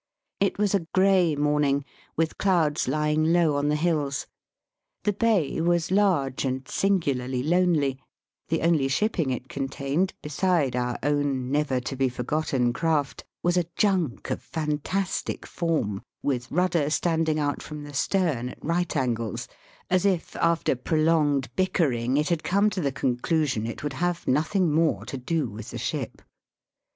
It 0.39 0.57
was 0.57 0.73
a 0.73 0.87
grey 0.95 1.35
morning 1.35 1.85
with 2.17 2.39
clouds 2.39 2.87
lying 2.87 3.23
low 3.31 3.55
on 3.55 3.69
the 3.69 3.75
hills. 3.75 4.25
The 5.03 5.13
bay 5.13 5.61
was 5.61 5.91
large 5.91 6.43
and 6.43 6.67
singularly 6.67 7.43
lonely; 7.43 7.99
the 8.49 8.63
only 8.63 8.87
shipping 8.87 9.29
it 9.29 9.47
con 9.47 9.67
tained, 9.67 10.13
beside 10.23 10.75
our 10.75 10.97
own 11.03 11.51
never 11.51 11.79
to 11.81 11.95
be 11.95 12.09
forgotten 12.09 12.73
craft, 12.73 13.25
was 13.43 13.57
a 13.57 13.67
junk 13.75 14.31
of 14.31 14.41
fantastic 14.41 15.45
form, 15.45 16.01
with 16.23 16.51
rudder 16.51 16.89
standing 16.89 17.37
out 17.37 17.61
from 17.61 17.83
the 17.83 17.93
stern 17.93 18.49
at 18.49 18.65
right 18.65 18.97
angles, 18.97 19.47
as 19.87 20.03
if, 20.03 20.35
after 20.37 20.75
prolonged 20.75 21.47
bickering, 21.55 22.17
it 22.17 22.29
had 22.29 22.43
come 22.43 22.71
to 22.71 22.81
the 22.81 22.91
conclusion 22.91 23.67
it 23.67 23.83
would 23.83 23.93
have 23.93 24.27
nothing 24.27 24.71
more 24.71 25.05
to 25.05 25.19
do 25.19 25.47
with 25.47 25.69
the 25.69 25.77
ship. 25.77 26.23